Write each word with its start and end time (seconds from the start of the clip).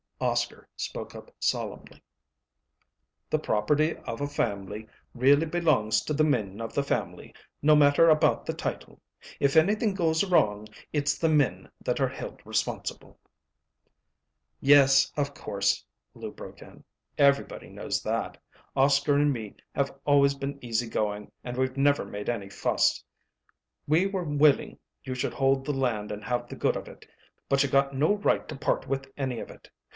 Oscar 0.19 0.67
spoke 0.75 1.15
up 1.15 1.31
solemnly. 1.39 2.01
"The 3.31 3.39
property 3.39 3.95
of 3.97 4.19
a 4.21 4.27
family 4.27 4.87
really 5.15 5.47
belongs 5.47 6.01
to 6.03 6.13
the 6.13 6.23
men 6.23 6.61
of 6.61 6.73
the 6.73 6.83
family, 6.83 7.33
no 7.61 7.75
matter 7.75 8.09
about 8.09 8.45
the 8.45 8.53
title. 8.53 8.99
If 9.39 9.55
anything 9.55 9.95
goes 9.95 10.23
wrong, 10.23 10.67
it's 10.93 11.17
the 11.17 11.29
men 11.29 11.69
that 11.83 11.99
are 11.99 12.07
held 12.07 12.39
responsible." 12.45 13.19
"Yes, 14.59 15.11
of 15.17 15.33
course," 15.33 15.83
Lou 16.13 16.31
broke 16.31 16.61
in. 16.61 16.83
"Everybody 17.17 17.69
knows 17.69 18.01
that. 18.03 18.39
Oscar 18.75 19.15
and 19.15 19.31
me 19.33 19.55
have 19.73 19.95
always 20.05 20.33
been 20.35 20.63
easy 20.63 20.87
going 20.89 21.31
and 21.43 21.57
we've 21.57 21.77
never 21.77 22.05
made 22.05 22.29
any 22.29 22.49
fuss. 22.49 23.03
We 23.87 24.05
were 24.05 24.23
willing 24.23 24.79
you 25.03 25.13
should 25.15 25.33
hold 25.33 25.65
the 25.65 25.73
land 25.73 26.11
and 26.11 26.23
have 26.23 26.47
the 26.47 26.55
good 26.55 26.75
of 26.75 26.87
it, 26.87 27.07
but 27.49 27.63
you 27.63 27.69
got 27.69 27.93
no 27.95 28.15
right 28.15 28.47
to 28.47 28.55
part 28.55 28.87
with 28.87 29.11
any 29.17 29.39
of 29.39 29.49
it. 29.49 29.69